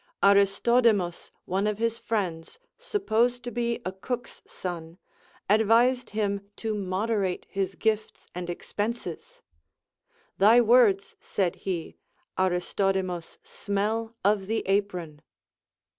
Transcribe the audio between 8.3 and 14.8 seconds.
and expenses. Thy Λvords, said he, Aristodemus, smell of the